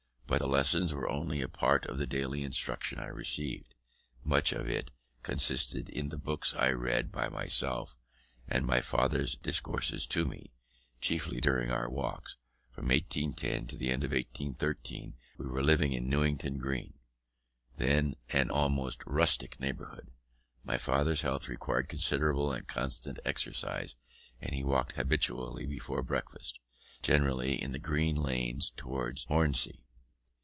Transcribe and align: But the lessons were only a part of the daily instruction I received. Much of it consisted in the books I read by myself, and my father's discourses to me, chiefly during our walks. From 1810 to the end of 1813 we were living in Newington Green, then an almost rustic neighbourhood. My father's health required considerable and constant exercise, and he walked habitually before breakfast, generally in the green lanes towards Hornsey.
But 0.31 0.39
the 0.39 0.47
lessons 0.47 0.93
were 0.93 1.09
only 1.09 1.41
a 1.41 1.49
part 1.49 1.85
of 1.87 1.97
the 1.97 2.07
daily 2.07 2.41
instruction 2.41 2.99
I 3.01 3.07
received. 3.07 3.75
Much 4.23 4.53
of 4.53 4.65
it 4.69 4.89
consisted 5.23 5.89
in 5.89 6.07
the 6.07 6.17
books 6.17 6.55
I 6.55 6.69
read 6.69 7.11
by 7.11 7.27
myself, 7.27 7.97
and 8.47 8.65
my 8.65 8.79
father's 8.79 9.35
discourses 9.35 10.07
to 10.07 10.23
me, 10.23 10.53
chiefly 11.01 11.41
during 11.41 11.69
our 11.69 11.89
walks. 11.89 12.37
From 12.71 12.87
1810 12.87 13.67
to 13.67 13.75
the 13.75 13.89
end 13.89 14.05
of 14.05 14.11
1813 14.11 15.15
we 15.37 15.47
were 15.47 15.61
living 15.61 15.91
in 15.91 16.07
Newington 16.07 16.59
Green, 16.59 16.93
then 17.75 18.15
an 18.29 18.49
almost 18.49 19.03
rustic 19.05 19.59
neighbourhood. 19.59 20.11
My 20.63 20.77
father's 20.77 21.23
health 21.23 21.49
required 21.49 21.89
considerable 21.89 22.53
and 22.53 22.65
constant 22.65 23.19
exercise, 23.25 23.97
and 24.39 24.55
he 24.55 24.63
walked 24.63 24.93
habitually 24.93 25.65
before 25.65 26.01
breakfast, 26.01 26.57
generally 27.01 27.61
in 27.61 27.73
the 27.73 27.79
green 27.79 28.15
lanes 28.15 28.71
towards 28.77 29.25
Hornsey. 29.25 29.81